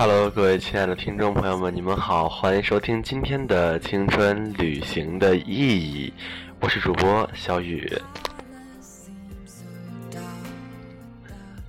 [0.00, 6.10] Hello，各位亲爱的听众朋友们，你们好，欢迎收听今天的青春旅行的意义，
[6.58, 8.00] 我是主播小雨。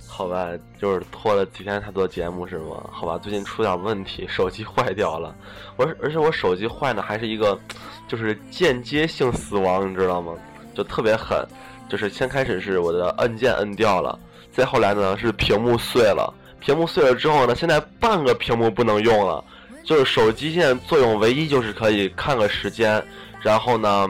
[0.08, 2.82] 好吧，就是拖了几天才做节目是吗？
[2.90, 5.36] 好吧，最近出点问题，手机坏掉了。
[5.76, 7.60] 我而且我手机坏的还是一个，
[8.08, 10.32] 就是间接性死亡，你知道吗？
[10.74, 11.46] 就特别狠，
[11.86, 14.18] 就是先开始是我的按键摁掉了，
[14.50, 16.32] 再后来呢是屏幕碎了。
[16.64, 19.44] 屏幕碎了之后呢，现在半个屏幕不能用了。
[19.84, 23.04] 就是手机现在作用唯一就是可以看个时间，
[23.40, 24.08] 然后呢，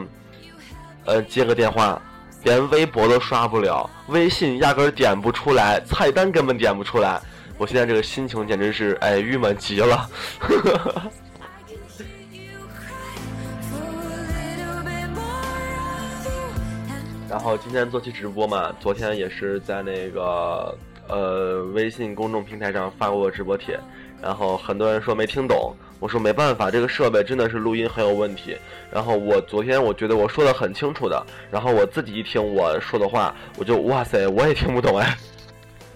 [1.05, 1.99] 呃接个电话。
[2.43, 7.17] 连微博都刷不了，微信压根点不出来，菜单根本点不出来。
[7.57, 10.09] 我现在这个心情简直是哎郁闷极了。
[17.29, 23.79] 然后今天做期直播嘛，昨天也是在那个呃微信公众平台上发过直播帖，
[24.21, 25.73] 然后很多人说没听懂。
[25.99, 28.57] 我说没办法，这个设备真的是录音很有问题。
[28.91, 35.17] 然后我昨天我觉得我说的很清楚的，然后我自己一听我说的话，我就哇塞，我也听不懂哎。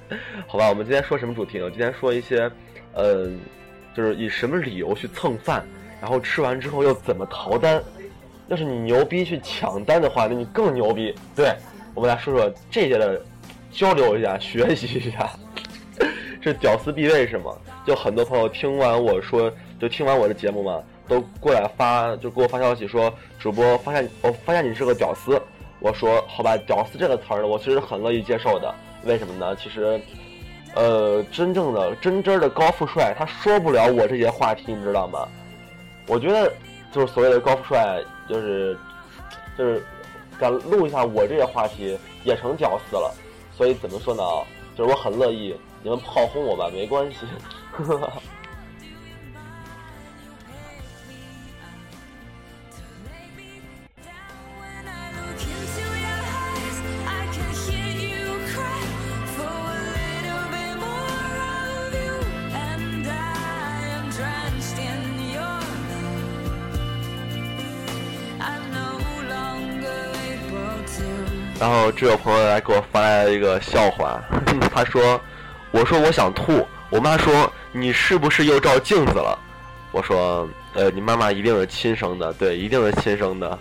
[0.47, 1.69] 好吧，我们今天说什么主题呢？
[1.69, 2.49] 今天说一些，
[2.93, 3.29] 呃，
[3.93, 5.67] 就是以什么理由去蹭饭，
[5.99, 7.83] 然后吃完之后又怎么逃单。
[8.47, 11.13] 要是你牛逼去抢单的话，那你更牛逼。
[11.35, 11.53] 对，
[11.93, 13.21] 我们来说说这些的，
[13.77, 15.29] 交流一下，学习一下。
[16.41, 17.51] 是屌丝必备是吗？
[17.85, 19.53] 就很多朋友听完我说。
[19.79, 25.39] 就听完我的节目嘛，都过来发，就给我发消息说，主播发现我发现你是个屌丝。
[25.79, 28.73] 我说好吧，屌丝这个词儿呢，我其实很乐意接受的。
[29.03, 29.55] 为什么呢？
[29.55, 30.01] 其实，
[30.73, 35.27] 呃，真正的真真的高富帅，他说不了我这些话题，你知道吗？
[36.07, 36.51] 我觉得
[36.91, 38.75] 就是所谓的高富帅，就是
[39.55, 39.85] 就是
[40.39, 43.13] 敢录一下我这些话题，也成屌丝了。
[43.57, 44.23] 所以怎么说呢？
[44.75, 47.25] 就是我很乐意你们炮轰我吧，没关系。
[71.59, 74.21] 然后这个朋友来给我发来了一个笑话，
[74.73, 75.19] 他说
[75.71, 79.37] ：“我说我想吐，我妈说你是不是又照镜子了？”
[79.91, 83.59] 我说：“呃，你妈妈一定是亲生的，对，一定是亲生的。”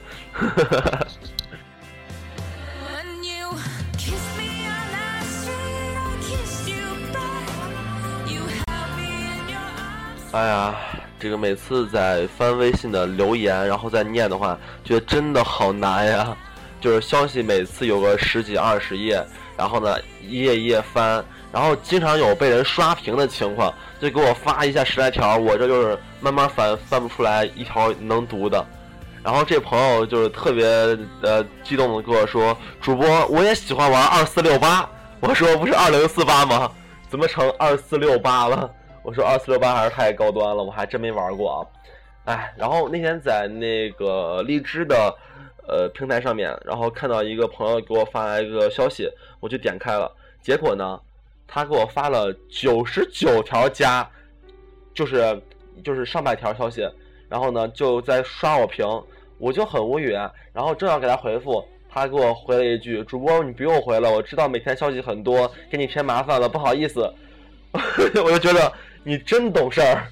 [10.32, 10.74] 哎呀，
[11.18, 16.36] 这个每次在翻微信的留言，然后再念的话，觉得真的好难呀。
[16.80, 19.24] 就是消息每次有个十几二十页，
[19.56, 28.64] 然后呢一页一页翻，然后经常有被人刷屏的情况，就给我发一下十来条，我这就是慢慢翻翻不出来一条能读的。
[29.24, 30.64] 然后这朋友就是特别
[31.22, 34.88] 呃激动的跟我说：“主播，我也喜欢玩二四六八。”
[35.18, 36.70] 我说：“不是二零四八吗？
[37.08, 38.70] 怎么成二四六八了？”
[39.02, 41.58] 我说：“二四六八还是太高端了，我还真没玩过啊。”
[42.26, 45.12] 哎，然后那天在那个荔枝的。
[45.68, 49.08] 呃，平台上面，然后看到一个朋友给我发来一个消息，
[49.40, 50.08] 我就点开了，
[50.40, 51.00] 结果呢，
[51.46, 54.08] 他给我发了九十九条加，
[54.94, 55.42] 就是
[55.82, 56.88] 就是上百条消息，
[57.28, 58.86] 然后呢就在刷我屏，
[59.38, 60.12] 我就很无语，
[60.52, 67.12] 然后正要给他回复，他给我回了一句：“主播你不用回了，我知道每天消息很多，给你添麻烦了，不好意思。
[68.24, 68.72] ”我就觉得
[69.02, 70.06] 你真懂事儿，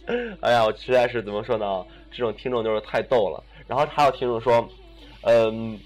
[0.40, 1.84] 哎呀，我实在是怎么说呢？
[2.10, 3.44] 这种听众就是太逗了。
[3.66, 4.66] 然后还有听众说。
[5.26, 5.78] 嗯，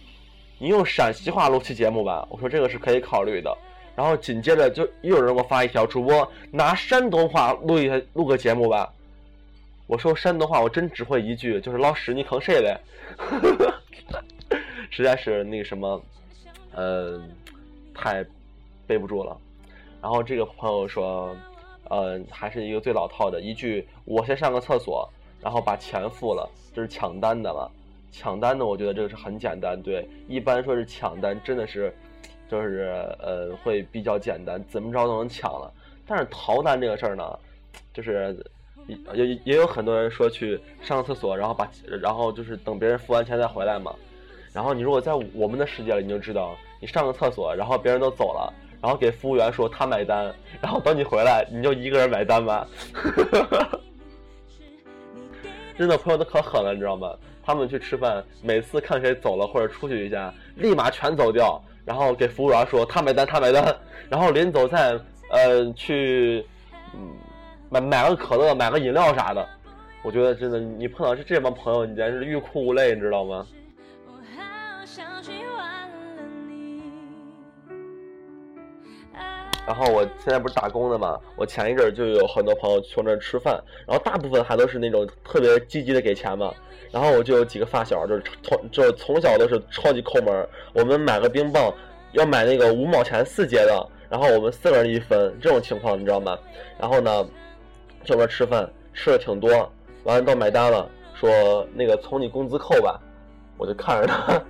[0.59, 3.57] 你用陕西话录期节目吧，我说这个是可以考虑的。
[3.97, 8.93] 然后紧接着就又有人给我发一条，主播拿山东话录一下录个节目吧。
[9.87, 12.77] 我说山东话我真只会一句，就是老师你坑谁嘞？
[14.91, 16.03] 实在是那个什么，
[16.75, 17.29] 嗯，
[17.95, 18.25] 太
[18.87, 19.37] 背不住了。
[20.03, 21.35] 然后这个朋友说，
[21.89, 25.09] 嗯，还是一个最老套的一句，我先上个厕所，
[25.41, 27.71] 然后把钱付了，这是抢单的了。
[28.11, 29.81] 抢单呢，我觉得这个是很简单。
[29.83, 31.95] 对，一般说是抢单，真的是，
[32.49, 35.73] 就是呃，会比较简单，怎么着都能抢了。
[36.07, 37.39] 但是逃单这个事儿呢，
[37.93, 38.37] 就是
[38.87, 41.71] 也也有很多人说去上厕所，然后把
[42.01, 43.95] 然后就是等别人付完钱再回来嘛。
[44.53, 48.53] 然后你如果在我们的世界里，你就知道，你上个厕所，然后别人都走了，
[48.83, 52.67] 然后给服务员说他买单，然后等你回来，你就一个人买单吧。
[55.79, 57.17] 真的朋友都可狠了，你知道吗？
[57.51, 63.77] 他们去吃饭，每次看谁走了或者出去一下，立马全走掉，然后给服务员说他买单，他买单，
[64.09, 64.97] 然后临走再
[65.33, 66.47] 呃去
[66.95, 67.11] 嗯
[67.69, 69.45] 买买个可乐，买个饮料啥的。
[70.05, 73.45] 我觉得真的，你碰到这这帮朋友，你简直是欲哭无泪，你知道吗？
[79.67, 86.55] 然后我现在不是打工的嘛，我前一阵就有很多朋友去我那儿吃饭，然后大部分还都是那种特别积极的给钱嘛。
[86.93, 90.49] 然后我就有几个发小，就是从就是从小都是超级抠门。
[90.73, 91.73] 我们买个冰棒
[92.13, 96.37] 要买那个五毛钱四节的，然后我们四个人一分，这种情况你知道吗？
[96.79, 97.25] 然后呢，
[98.05, 99.51] 这边吃饭吃的挺多，
[100.05, 103.01] 完了到买单了，说那个从你工资扣吧，
[103.57, 104.43] 我就看着他，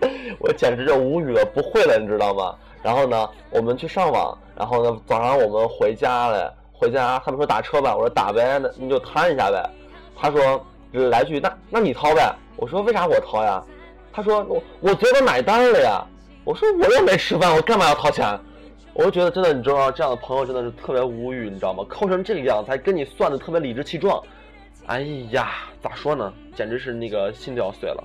[0.40, 2.56] 我简直就无语了，不会了，你知道吗？
[2.82, 9.64] 然后呢，我们去上网，然后呢，早上我们回家了，回家他们说打车吧，我说打呗，那你就摊一下呗。
[10.16, 10.64] 他说
[10.94, 13.62] 来句那那你掏呗，我说为啥我掏呀？
[14.12, 16.04] 他说我我昨天买单了呀。
[16.44, 18.38] 我说我又没吃饭，我干嘛要掏钱？
[18.92, 21.82] 我就觉得真的，你知道这样的朋友真的是特别无语，你知道吗？
[21.88, 24.22] 抠成这个样子，还跟你算的特别理直气壮，
[24.86, 25.00] 哎
[25.30, 25.52] 呀，
[25.82, 26.32] 咋说呢？
[26.54, 28.04] 简直是那个心都要碎了。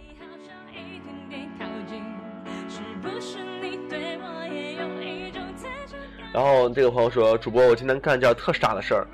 [6.31, 9.07] 然后这个朋友说：“主播，我今天干件特傻的事儿，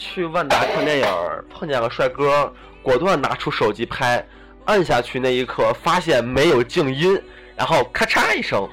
[0.00, 1.06] 去万达看电影，
[1.50, 2.50] 碰见个帅哥，
[2.82, 4.26] 果断拿出手机拍，
[4.64, 7.22] 按下去那一刻发现没有静音，
[7.54, 8.66] 然后咔嚓一声，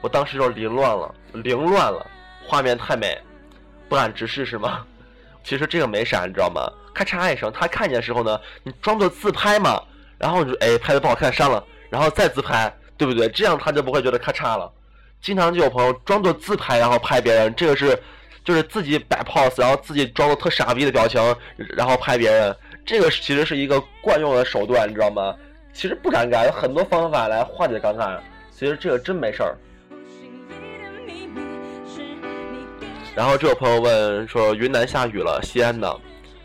[0.00, 2.04] 我当时就凌乱了，凌乱了，
[2.42, 3.18] 画面太美，
[3.86, 4.82] 不敢直视是吗？
[5.44, 6.66] 其实这个没啥，你知道吗？
[6.94, 9.82] 咔嚓一声，他看见的时候呢，你装作自拍嘛，
[10.16, 13.28] 然后你就哎拍的不好看删了，然后再自拍，对不对？
[13.28, 14.72] 这样他就不会觉得咔嚓了。”
[15.20, 17.98] 经常就有朋友装作自拍，然后拍别人，这个是，
[18.46, 21.20] 就是自己摆 pose，然后自己装作特傻逼的表情，
[21.76, 25.34] 然后拍别人，这个其实是一个惯用的手段，你知道吗？
[25.72, 28.16] 其实不尴尬，有很多方法来化解尴尬，
[28.52, 29.56] 其实这个真没事儿。
[33.16, 35.92] 然后这有朋友问说云南下雨了，西安呢？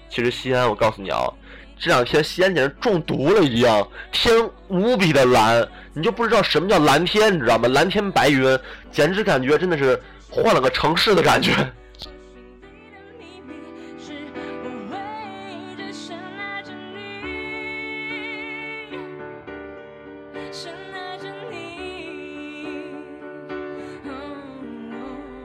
[0.10, 1.32] 其实西安，我告诉你啊。
[1.80, 4.34] 这两天西安简直中毒了一样，天
[4.70, 7.68] 无比的蓝，你就不知道什么叫蓝天，你知道吗？
[7.70, 8.58] 蓝天白云，
[8.92, 11.52] 简直感觉真的是换了个城市的感觉。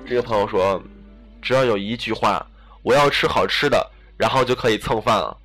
[0.06, 0.81] 这个朋友说，
[1.43, 2.47] 只要有一句话，
[2.82, 5.37] 我要吃好吃的，然后就可以蹭饭了。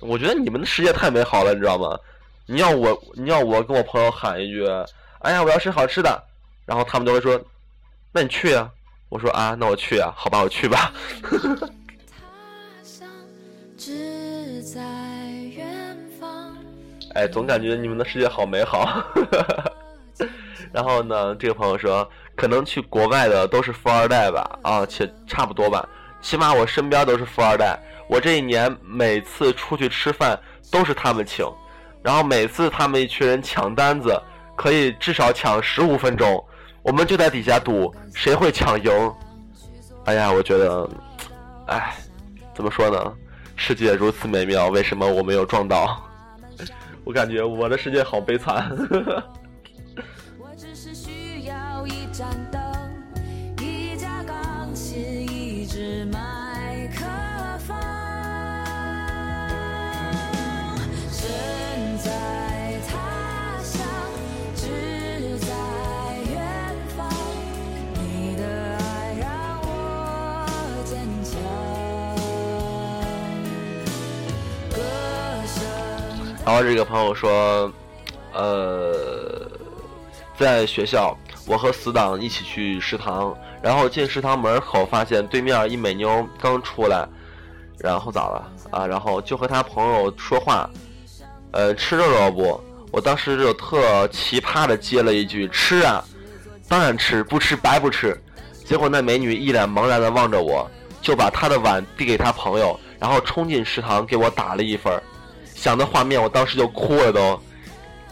[0.00, 1.98] 我觉得你们的世界太美好了，你知道吗？
[2.46, 4.66] 你要我，你要我跟我朋友喊一句
[5.20, 6.24] ：“哎呀，我要吃好吃的。”
[6.66, 7.40] 然后他们都会说
[8.12, 8.70] ：“那你去啊。”
[9.10, 10.92] 我说：“啊，那我去啊，好吧，我去吧。
[17.14, 19.04] ”哎，总感觉你们的世界好美好。
[20.72, 24.58] 然后呢，这个朋友说：“可能去国外的都是富二代吧？
[24.62, 25.88] 啊，且差不多吧。
[26.20, 30.38] 起码我身边都是富二代。”我这一年每次出去吃饭
[30.70, 31.42] 都是他们请，
[32.02, 34.14] 然后每次他们一群人抢单子，
[34.54, 36.44] 可以至少抢十五分钟，
[36.82, 39.12] 我们就在底下赌谁会抢赢。
[40.04, 40.86] 哎呀，我觉得，
[41.66, 41.96] 哎，
[42.54, 43.12] 怎么说呢？
[43.56, 45.98] 世界如此美妙，为什么我没有撞到？
[47.04, 48.70] 我感觉我的世界好悲惨。
[76.44, 77.72] 然后这个朋友说，
[78.34, 79.48] 呃，
[80.36, 87.08] 在学校，我和死党一起去食堂，然后进食堂门口，发现对面一美妞刚出来，
[87.78, 88.86] 然后咋了啊？
[88.86, 90.68] 然后就和他朋友说话，
[91.52, 92.60] 呃，吃肉肉不？
[92.92, 96.04] 我当时就特奇葩的接了一句：吃啊，
[96.68, 98.14] 当然吃，不吃白不吃。
[98.66, 100.70] 结果那美女一脸茫然的望着我，
[101.00, 105.02] 就把她的碗递给她朋友，然后冲进食堂给我打了一份。
[105.64, 107.40] 想的画面，我当时就哭了都。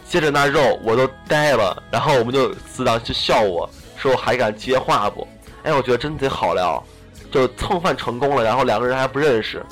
[0.09, 5.27] 接着那肉我都呆了，然后我们就死党就笑我说我还敢接话不？
[5.61, 6.83] 哎，我觉得真贼好聊，
[7.31, 9.63] 就蹭饭成功了，然后两个人还不认识。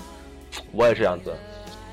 [0.71, 1.35] 我也这样子，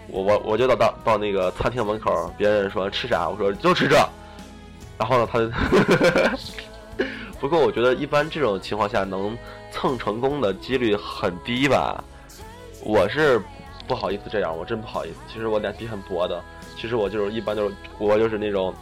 [0.09, 3.97] 我我我就到到到那个餐厅门口，别人说吃啥，我说就吃这。
[4.99, 5.51] 然后呢，他就
[7.41, 9.35] 不过我觉得一般这种情况下能
[9.73, 12.05] 蹭成功的几率很低吧。
[12.83, 13.41] 我是。
[13.89, 15.17] 不好意思，这样我真不好意思。
[15.27, 16.41] 其实我脸皮很薄的，
[16.77, 18.73] 其实我就是一般就是我就是那种，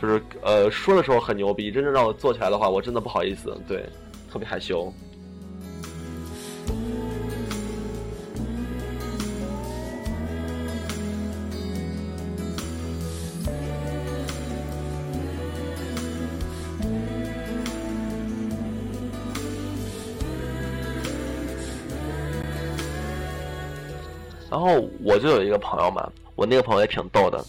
[0.00, 3.84] 就是呃说的时候很牛逼，真正让我做起来的话，我真的不好意思，对，
[4.30, 4.90] 特别害羞。
[24.52, 27.42] 然后我就有一个朋友嘛，我那个朋友也挺逗的，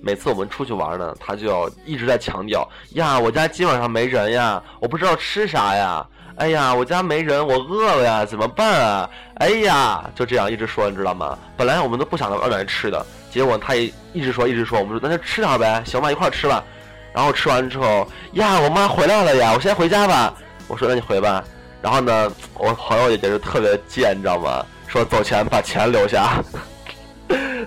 [0.00, 9.10] 每次我们出去玩呢，他就要一直在强调呀，我家今晚上没人呀，我不知道吃啥呀，哎呀，我家没人，我饿了呀，怎么办啊？
[9.34, 11.38] 哎呀，就这样一直说，你知道吗？
[11.58, 16.64] 本来我们都不想在外面吃的，结果他也一直说，一直说，我们说那就吃点呗，行吧，一块吃吧。
[17.12, 20.32] 然后吃完之后，呀，我妈回来了呀，我先回家吧。
[20.68, 21.44] 我说那你回吧。
[21.82, 24.64] 然后呢，我朋友也觉得特别贱，你知道吗？
[24.86, 26.42] 说走前把钱留下，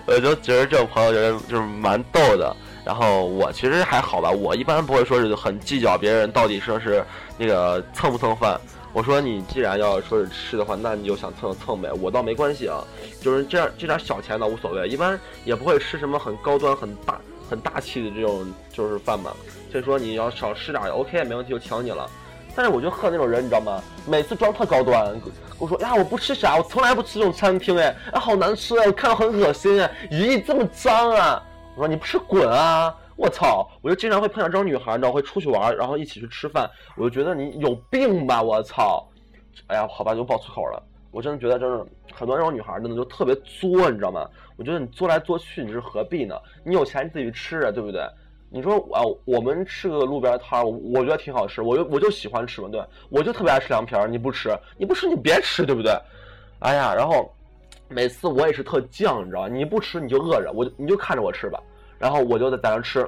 [0.06, 2.56] 我就觉得这种朋友就是就是蛮逗的。
[2.86, 7.04] 然后我其实还好吧，我一般不会说是很计较别人到底说是
[7.38, 8.60] 那个蹭不蹭饭。
[8.92, 12.84] 我说你既然要说是吃的话，那你就想蹭蹭呗，我倒没关系啊。
[13.22, 19.36] 就是这样这点小钱倒无所谓，一般也不会吃什么很高端、很大、很大气的这种就是饭吧。
[19.72, 22.10] 所以说你要少吃点，OK，没问题，就请你了。
[22.56, 23.82] 但是我就恨那种人，你知道吗？
[24.08, 25.16] 每次装特高端，
[25.58, 31.44] 我说呀，我不吃啥，我从来不吃这种餐厅，哎，啊，好难吃哎，我看到很恶心哎，咦这么脏啊！
[31.76, 32.94] 我说你不是滚啊！
[33.16, 33.70] 我操！
[33.82, 38.42] 我就经常会碰到这种女孩，你知道会出去玩，然后一起去吃饭，我就觉得你有病吧！
[38.42, 39.06] 我操！
[39.68, 40.82] 哎呀，好吧，就爆粗口了。
[41.12, 44.26] 我真的觉得，就是很多这种女孩，真的就特别作，你知道吗？
[44.56, 46.36] 我觉得你作来作去，你是何必呢？
[46.64, 48.02] 你有钱你自己去吃啊，对不对？
[48.52, 54.08] 你说啊，我们吃个路边摊儿，我觉得挺好吃，我就我就喜欢吃嘛，对，我就特别爱吃凉皮儿。
[54.08, 55.92] 你不吃，你不吃你别吃，对不对？
[56.60, 57.32] 哎呀，然后
[57.88, 59.48] 每次我也是特犟，你知道吧？
[59.48, 61.62] 你不吃你就饿着，我就你就看着我吃吧。
[62.00, 63.08] 然后我就在在那吃，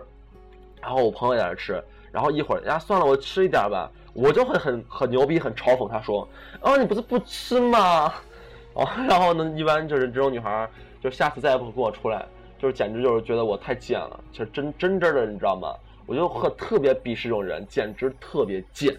[0.79, 6.27] 然后我朋友在那吃，然后一会儿呀算了，我吃一点吧，我就会很很牛逼，很嘲讽他说，
[6.61, 8.13] 哦你不是不吃吗？
[8.73, 10.69] 哦，然后呢，一般就是这种女孩，
[11.01, 12.25] 就下次再也不会跟我出来。
[12.61, 15.73] 就是简直就是觉得我太贱了，其实真真真的，你知道吗？
[16.05, 18.95] 我就特特别鄙视这种人，简直特别贱。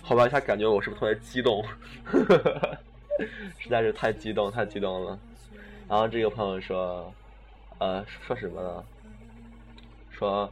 [0.00, 1.64] 好吧，一下感觉我是不是特别激动？
[3.58, 5.18] 实在是太激动，太激动了。
[5.88, 7.12] 然后这个朋友说，
[7.78, 8.84] 呃，说什么呢？
[10.10, 10.48] 说。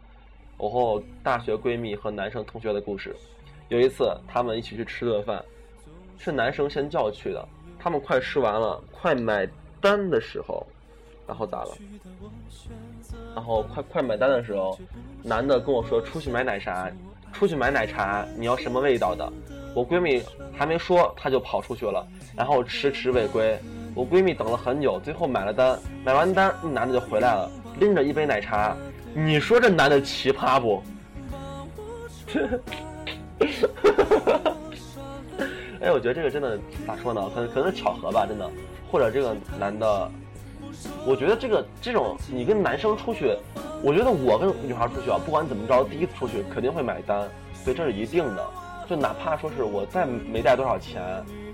[0.57, 3.15] 我和我大学闺蜜和男生同学的故事。
[3.69, 5.43] 有一次，他们一起去吃顿饭，
[6.19, 7.47] 是男生先叫去的。
[7.79, 9.49] 他们快吃完了，快买
[9.81, 10.67] 单的时候，
[11.27, 11.71] 然后咋了？
[13.35, 14.79] 然后快快买单的时候，
[15.23, 16.91] 男的跟我说出去买奶茶，
[17.33, 19.31] 出去买奶茶，你要什么味道的？
[19.75, 22.07] 我闺蜜还没说，他就跑出去了，
[22.37, 23.59] 然后迟迟未归。
[23.95, 28.77] 我闺蜜等了很久，最后买了单，买完单，那男的就回来了，拎着一杯奶茶。
[29.15, 30.83] 你说这男的奇葩不？
[35.81, 37.31] 哎，我觉得这个真的咋说呢？
[37.33, 38.51] 可能可能是巧合吧，真的。
[38.91, 40.11] 或者这个男的，
[41.07, 43.37] 我觉得这个这种你跟男生出去，
[43.83, 47.29] 我觉得我跟女孩出去啊，不管怎么着，第一次出去肯定会买单，
[47.65, 48.45] 对，这是一定的。
[48.89, 51.03] 就哪怕说是我再没带多少钱，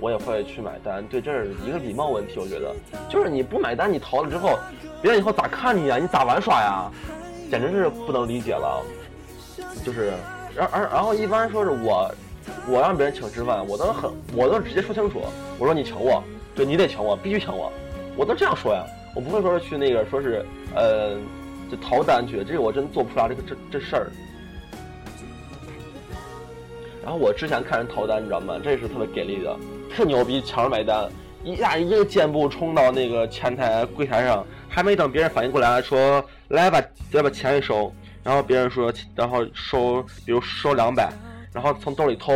[0.00, 2.38] 我也会去买单，对，这是一个礼貌问题。
[2.38, 2.74] 我觉得，
[3.08, 4.58] 就是你不买单，你逃了之后，
[5.02, 5.98] 别人以后咋看你呀？
[5.98, 6.90] 你咋玩耍呀？
[7.50, 8.80] 简直是不能理解了，
[9.84, 10.12] 就是，
[10.54, 12.08] 然而然后一般说是我，
[12.68, 15.20] 我让别人请吃饭，我都很，我都直接说清楚，
[15.58, 16.22] 我说你请我，
[16.54, 17.72] 对你得请我，必须请我，
[18.16, 18.84] 我都这样说呀，
[19.16, 21.16] 我不会说是去那个说是，呃，
[21.68, 24.06] 就逃单去，这个我真做不出来这个这这事儿。
[27.02, 28.60] 然后我之前看人逃单，你知道吗？
[28.62, 29.56] 这是特别给力的，
[29.92, 31.10] 特牛逼，抢着买单，
[31.42, 34.44] 一下一个箭步冲到那个前台柜台上。
[34.72, 36.80] 还没等别人反应过来，说来把
[37.12, 37.92] 再把钱一收，
[38.22, 41.12] 然后别人说，然后收，比如收两百，
[41.52, 42.32] 然后从兜里掏，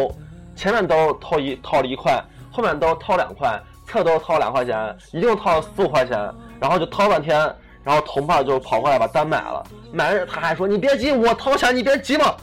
[0.56, 2.20] 前面兜掏一掏了一块，
[2.50, 3.56] 后面兜掏两块，
[3.86, 6.18] 侧兜掏两块钱，一共掏了四五块钱，
[6.58, 7.38] 然后就掏半天，
[7.84, 12.34] 然后同伴就跑过来把单买了，买了他还说你别急，我掏钱，你别急嘛，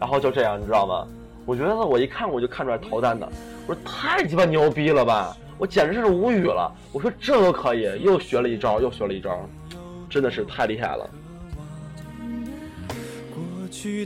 [0.00, 1.06] 然后就这样，你知道吗？
[1.46, 3.28] 我觉得我一看我就看出来逃单的，
[3.68, 5.36] 我说太鸡巴牛逼了吧！
[5.62, 6.74] 我简直是无语了！
[6.90, 9.48] 我说这都可以，又学了一招，又学了一招，
[10.10, 11.08] 真的是太厉害了。
[13.70, 14.04] 就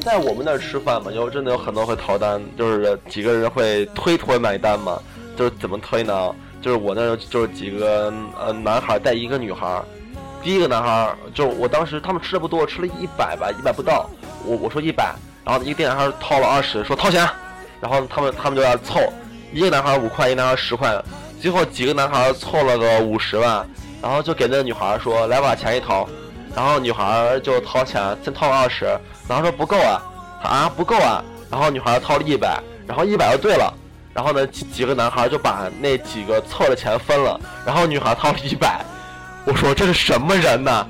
[0.00, 5.00] 在我们那儿吃饭嘛，有真的有很多会逃单，就是几个人会推脱买单嘛。
[5.36, 6.34] 就是怎么推呢？
[6.60, 9.80] 就是我那儿就是几个呃男孩带一个女孩，
[10.42, 14.10] 第一个男孩就我当时他们吃的不多，吃了一百吧，一百不到。
[14.44, 17.28] 我我说一百，然后一个店员掏了二十，说掏钱，
[17.80, 19.00] 然后他们他们就要凑，
[19.52, 20.94] 一个男孩五块，一个男孩十块，
[21.40, 23.66] 最后几个男孩凑了个五十吧，
[24.02, 26.08] 然后就给那个女孩说来把钱一掏，
[26.54, 28.84] 然后女孩就掏钱，先掏了二十，
[29.28, 30.02] 然后说不够啊，
[30.42, 33.72] 啊不够啊，然后女孩掏了一百，然后一百就对了，
[34.12, 38.84] 然后呢几几个男孩就把那几个凑的钱分了，然后女孩掏了一百，
[39.46, 40.86] 我说这是什么人呢？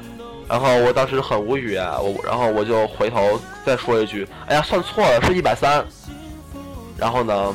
[0.48, 5.84] 然后我当时很无语啊，我然后我就回头再说一句，哎呀，算错了，是一百三。
[6.96, 7.54] 然后呢，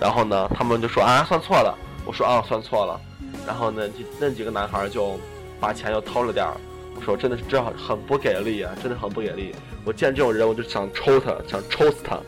[0.00, 1.76] 然后呢，他们就说啊，算错了。
[2.04, 3.00] 我说啊，算错了。
[3.46, 5.18] 然后呢，那几个男孩就
[5.60, 6.52] 把钱又偷了点儿。
[6.94, 9.54] 我说真的是这很不给力啊，真的很不给力。
[9.84, 12.18] 我见这种人，我就想抽他，想抽死他。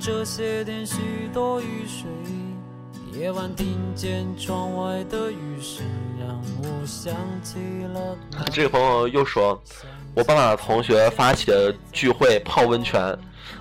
[0.00, 5.84] 这些天许多雨水，夜晚听见窗外的雨声，
[6.18, 7.58] 让我想起
[7.94, 8.16] 了。
[8.52, 9.60] 这个朋友又说，
[10.14, 13.16] 我爸爸同学发起的聚会泡温泉，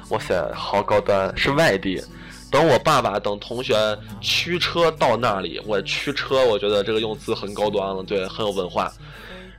[0.09, 2.01] 哇塞，好高端，是外地。
[2.49, 3.75] 等我爸爸等同学
[4.19, 8.91] 驱车到那里，我驱车，我觉得这个用词很高端了，对，很有文化。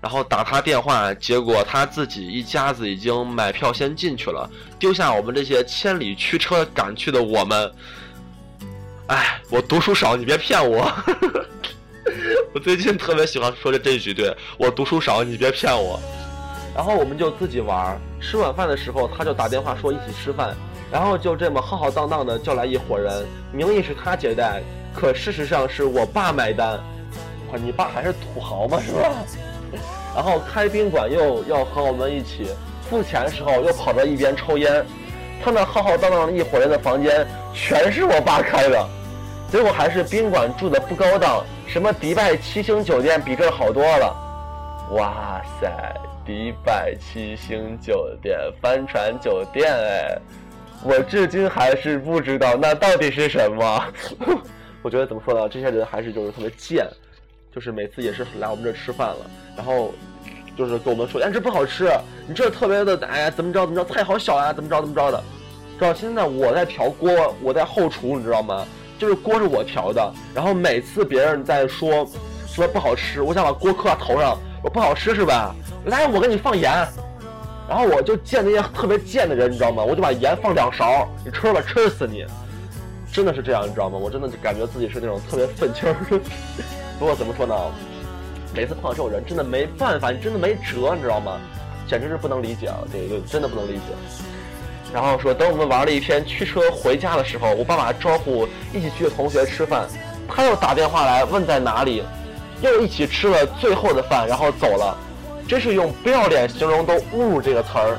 [0.03, 7.73] 然后打他电话，结果他自己一家子已经买票先进去了，丢下我们这些千里驱车赶去的我们。
[9.07, 10.93] 哎，我读书少，你别骗我。
[12.53, 16.01] 我最近特别喜欢说的这句，对我读书少，你别骗我。
[16.75, 20.57] 然后我们就自己玩，吃晚饭的时候他就打电话说一起吃饭，
[20.91, 26.81] 然后就这么浩浩荡荡的叫来一伙人，名义是他接待，可事实上是我爸买单。
[27.53, 29.13] 哇，你爸还是土豪嘛，是吧？
[30.15, 32.49] 然后开宾馆又要和我们一起
[32.89, 34.85] 付钱的时候，又跑到一边抽烟。
[35.45, 38.89] 他那浩浩荡荡的一伙人的房间全是我爸开的，
[39.51, 44.17] 结果还是宾馆住的不高档，什么迪拜七星酒店比这好多了。
[44.93, 45.69] 哇塞，
[46.25, 50.19] 迪拜七星酒店、帆船酒店，哎，
[50.85, 53.85] 我至今还是不知道那到底是什么。
[54.83, 55.49] 我觉得怎么说呢？
[55.49, 56.87] 这些人还是就是特别贱。
[57.55, 59.93] 就是每次也是来我们这吃饭了，然后
[60.57, 61.91] 就是跟我们说，哎，这不好吃，
[62.27, 65.23] 你这特别的，哎呀，怎么着怎么着，菜好小呀，怎么着怎么着的。
[65.79, 68.67] 知道现在我在调锅，我在后厨，你知道吗？
[68.99, 72.09] 就是锅是我调的，然后每次别人在说
[72.47, 75.55] 说不好吃，我想把锅磕他头上，我不好吃是吧？
[75.87, 76.71] 来，我给你放盐，
[77.69, 79.83] 然后我就见那些特别贱的人，你知道吗？
[79.83, 82.25] 我就把盐放两勺，你吃吧，吃死你！
[83.13, 83.99] 真的是这样，你知道吗？
[83.99, 85.93] 我真的就感觉自己是那种特别愤青。
[86.99, 87.55] 不过怎么说呢？
[88.55, 91.41] 每次碰到这种人，真的没办法，你真的没辙，你知道吗？
[91.89, 92.79] 简直是不能理解啊！
[92.91, 93.81] 对对，真的不能理解。
[94.93, 99.87] 然后说，等我们玩了一天驱车回家的时候，我爸爸招呼一起去的同学吃饭，
[100.29, 102.03] 他又打电话来问在哪里，
[102.61, 104.97] 又一起吃了最后的饭，然后走了。
[105.49, 107.99] 真是用不要脸形容都侮辱这个词儿。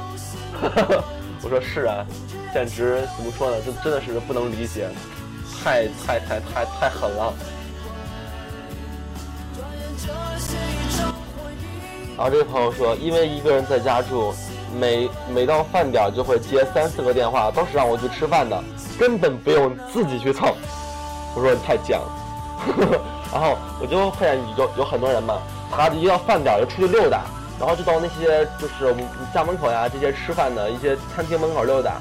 [1.44, 2.06] 我说是啊，
[2.54, 3.58] 简直怎么说呢？
[3.66, 4.88] 这真的是不能理解，
[5.64, 7.34] 太太太太太狠了。
[12.16, 14.34] 然后这个朋友说，因为一个人在家住，
[14.80, 18.64] 每每到饭点就会接三四个电话，都是让我去吃饭的，
[19.00, 20.54] 根本不用自己去蹭。
[21.36, 22.08] 我说你太贱了。
[23.34, 25.40] 然后我就发现有有很多人嘛，
[25.72, 27.24] 他一到饭点就出去溜达，
[27.60, 31.94] 然后就到那些就是我们家门口呀这些吃饭的一些餐厅门口溜达，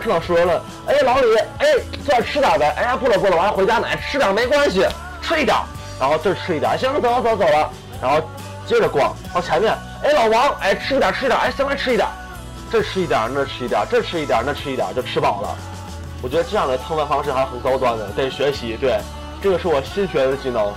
[0.00, 1.66] 看到熟人了，哎老李，哎
[2.04, 4.86] 坐这吃点呗，哎呀不了不了，我要回家呢，吃点没关系，
[5.20, 5.54] 吃一点。
[6.00, 8.18] 然后这吃一点，行，走走走了，然后
[8.66, 12.08] 接着逛往前面，哎，老王，哎，吃一点，吃一点，哎，行了，吃一点，
[12.72, 15.54] 这吃一点，那吃一点，这吃一点，那吃一点，就吃饱了。
[16.22, 18.78] 我觉得这样的蹭饭方式还是很高端的，得学习。
[18.80, 18.98] 对，
[19.42, 20.72] 这个是我新学的技能。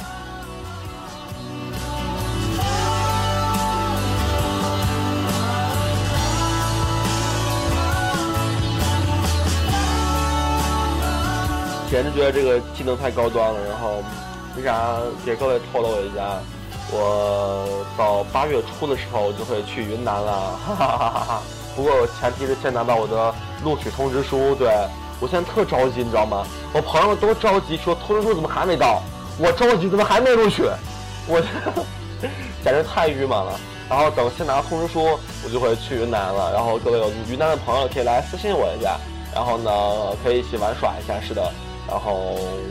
[11.90, 14.04] 简直觉得这个技能太高端了，然后。
[14.56, 16.39] 为啥给各位透露一下？
[16.92, 21.42] 我到八月初的时候我就会去云南了，哈哈哈哈哈。
[21.76, 24.54] 不过前提是先拿到我的录取通知书。
[24.54, 24.70] 对
[25.20, 26.46] 我现在特着急，你知道吗？
[26.72, 29.02] 我朋友都着急说通知书怎么还没到，
[29.39, 30.63] 我着急怎么还没录取？
[31.28, 31.42] 我
[32.63, 33.60] 简直太郁闷了。
[33.89, 36.54] 然后等先拿到通知书，我就会去云南了。
[36.54, 39.00] 然后各位有云南的朋友可以来私信我一下，
[39.34, 39.72] 然后呢
[40.24, 41.20] 可以一起玩耍一下。
[41.22, 41.42] 是的。
[41.88, 42.13] 然后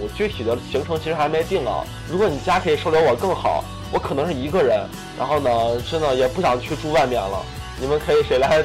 [0.01, 1.85] 我具体的行程其实还没定啊。
[2.09, 4.87] 如果你家可以收留我更好，我可能是一个人。
[5.18, 5.51] 然后呢，
[5.90, 7.44] 真的也不想去住外面了。
[7.81, 8.64] 你们可以谁来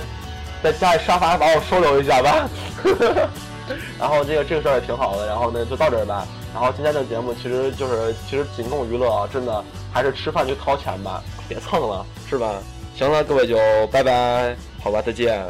[0.63, 2.49] 在家里沙发把我收留一下吧。
[3.99, 6.25] 然后这个这个事儿也挺好的，然后呢就到这儿吧。
[6.53, 12.55] 然后今天的节目其实就是其实仅供娱乐啊，真的还是吃饭就掏钱吧，别蹭了，是吧？
[12.95, 13.57] 行了，各位就
[13.91, 15.45] 拜拜，好吧，再见。